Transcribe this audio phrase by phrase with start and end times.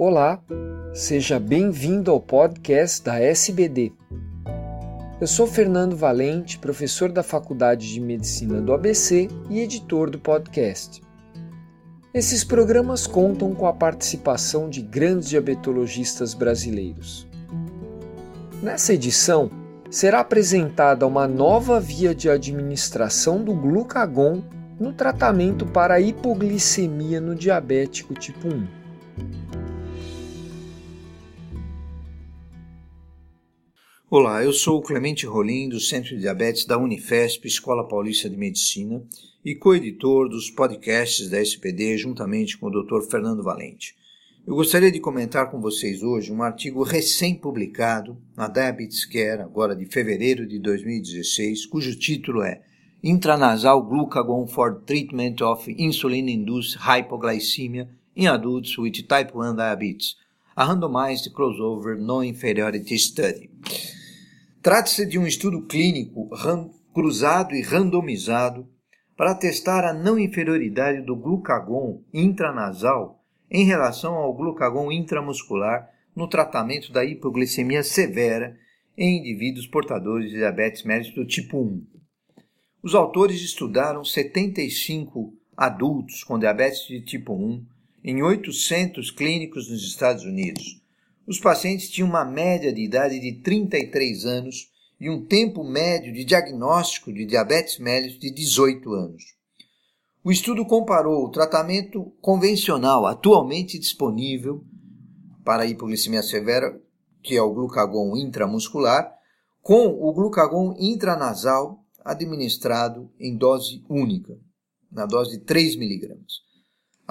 [0.00, 0.40] Olá,
[0.94, 3.92] seja bem-vindo ao podcast da SBD.
[5.20, 11.02] Eu sou Fernando Valente, professor da Faculdade de Medicina do ABC e editor do podcast.
[12.14, 17.26] Esses programas contam com a participação de grandes diabetologistas brasileiros.
[18.62, 19.50] Nessa edição,
[19.90, 24.44] será apresentada uma nova via de administração do glucagon
[24.78, 28.78] no tratamento para hipoglicemia no diabético tipo 1.
[34.10, 38.38] Olá, eu sou o Clemente Rolim, do Centro de Diabetes da Unifesp, Escola Paulista de
[38.38, 39.04] Medicina,
[39.44, 43.02] e co-editor dos podcasts da SPD, juntamente com o Dr.
[43.02, 43.94] Fernando Valente.
[44.46, 49.84] Eu gostaria de comentar com vocês hoje um artigo recém-publicado na Diabetes Care, agora de
[49.84, 52.62] fevereiro de 2016, cujo título é
[53.04, 60.16] Intranasal Glucagon for Treatment of Insulin-Induced Hypoglycemia in Adults with Type 1 Diabetes,
[60.56, 63.50] a Randomized Crossover Non-Inferiority Study.
[64.68, 66.28] Trata-se de um estudo clínico
[66.92, 68.68] cruzado e randomizado
[69.16, 76.92] para testar a não inferioridade do glucagon intranasal em relação ao glucagon intramuscular no tratamento
[76.92, 78.58] da hipoglicemia severa
[78.94, 81.86] em indivíduos portadores de diabetes mellitus do tipo 1.
[82.82, 87.64] Os autores estudaram 75 adultos com diabetes de tipo 1
[88.04, 90.82] em 800 clínicos nos Estados Unidos,
[91.28, 96.24] os pacientes tinham uma média de idade de 33 anos e um tempo médio de
[96.24, 99.36] diagnóstico de diabetes mellitus de 18 anos.
[100.24, 104.64] O estudo comparou o tratamento convencional atualmente disponível
[105.44, 106.80] para hipoglicemia severa,
[107.22, 109.14] que é o glucagon intramuscular,
[109.60, 114.34] com o glucagon intranasal administrado em dose única,
[114.90, 116.47] na dose de 3 miligramas.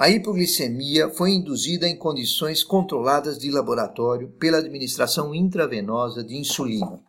[0.00, 7.02] A hipoglicemia foi induzida em condições controladas de laboratório pela administração intravenosa de insulina.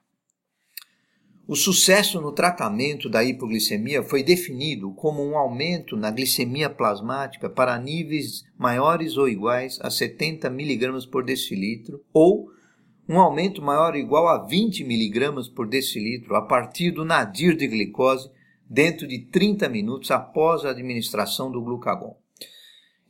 [1.48, 7.78] O sucesso no tratamento da hipoglicemia foi definido como um aumento na glicemia plasmática para
[7.78, 12.50] níveis maiores ou iguais a 70 mg por decilitro ou
[13.08, 17.68] um aumento maior ou igual a 20 mg por decilitro a partir do nadir de
[17.68, 18.32] glicose
[18.68, 22.19] dentro de 30 minutos após a administração do glucagon.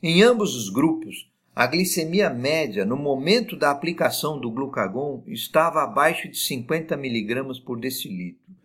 [0.02, 6.30] Em ambos os grupos, a glicemia média no momento da aplicação do glucagon estava abaixo
[6.30, 8.56] de 50 mg por decilitro,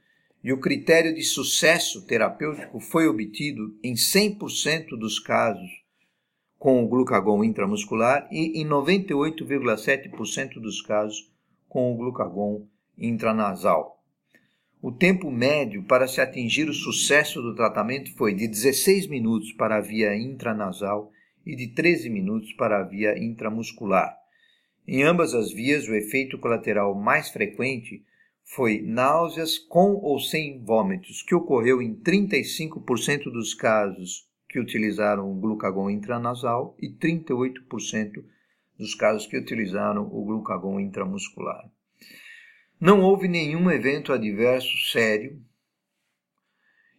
[0.45, 5.69] e o critério de sucesso terapêutico foi obtido em 100% dos casos
[6.57, 11.33] com o glucagon intramuscular e em 98,7% dos casos
[11.69, 12.65] com o glucagon
[12.97, 14.01] intranasal.
[14.81, 19.79] O tempo médio para se atingir o sucesso do tratamento foi de 16 minutos para
[19.79, 21.11] a via intranasal
[21.45, 24.17] e de 13 minutos para a via intramuscular.
[24.87, 28.05] Em ambas as vias, o efeito colateral mais frequente
[28.43, 35.35] foi náuseas com ou sem vômitos, que ocorreu em 35% dos casos que utilizaram o
[35.35, 38.25] glucagon intranasal e 38%
[38.79, 41.69] dos casos que utilizaram o glucagon intramuscular.
[42.79, 45.41] Não houve nenhum evento adverso sério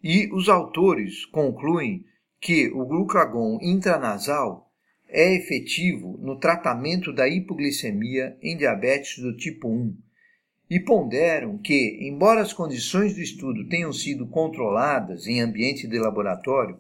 [0.03, 2.05] e os autores concluem
[2.45, 4.71] que o glucagon intranasal
[5.09, 9.97] é efetivo no tratamento da hipoglicemia em diabetes do tipo 1
[10.69, 16.77] e ponderam que, embora as condições do estudo tenham sido controladas em ambiente de laboratório,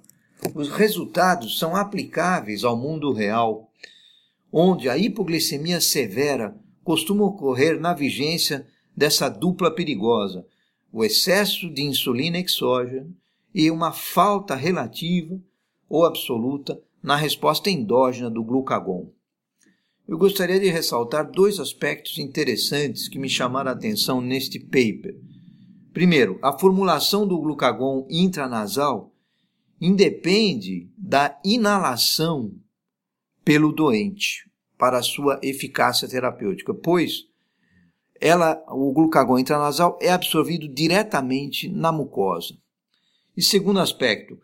[0.53, 3.67] os resultados são aplicáveis ao mundo real,
[4.51, 10.45] onde a hipoglicemia severa costuma ocorrer na vigência dessa dupla perigosa,
[10.93, 13.09] o excesso de insulina exógena
[13.51, 15.41] e uma falta relativa
[15.89, 19.09] ou absoluta na resposta endógena do glucagon.
[20.07, 25.15] Eu gostaria de ressaltar dois aspectos interessantes que me chamaram a atenção neste paper.
[25.93, 29.11] Primeiro, a formulação do glucagon intranasal
[29.79, 32.53] independe da inalação
[33.43, 37.27] pelo doente para sua eficácia terapêutica, pois
[38.19, 42.57] ela, o glucagon intranasal é absorvido diretamente na mucosa.
[43.35, 44.39] E segundo aspecto,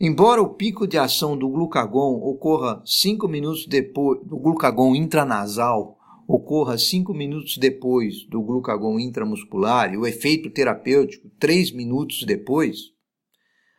[0.00, 6.76] Embora o pico de ação do glucagon ocorra 5 minutos depois do glucagon intranasal ocorra
[6.76, 12.92] 5 minutos depois do glucagon intramuscular e o efeito terapêutico 3 minutos depois,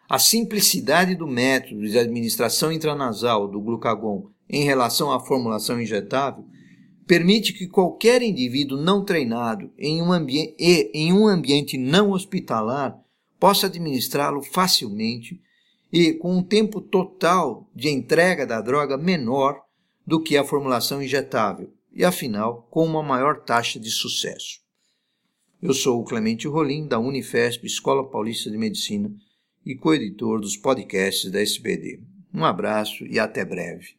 [0.07, 6.45] a simplicidade do método de administração intranasal do glucagon em relação à formulação injetável
[7.07, 12.97] permite que qualquer indivíduo não treinado em um, e em um ambiente não hospitalar
[13.39, 15.41] possa administrá-lo facilmente
[15.97, 19.61] e com um tempo total de entrega da droga menor
[20.05, 24.59] do que a formulação injetável e, afinal, com uma maior taxa de sucesso.
[25.61, 29.09] Eu sou o Clemente Rolim, da Unifesp, Escola Paulista de Medicina,
[29.65, 32.01] e co-editor dos podcasts da SBD.
[32.33, 33.95] Um abraço e até breve.